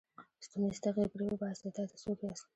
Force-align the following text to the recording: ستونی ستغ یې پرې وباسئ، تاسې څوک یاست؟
ستونی 0.45 0.71
ستغ 0.77 0.95
یې 1.01 1.07
پرې 1.13 1.25
وباسئ، 1.31 1.69
تاسې 1.77 1.95
څوک 2.03 2.19
یاست؟ 2.23 2.45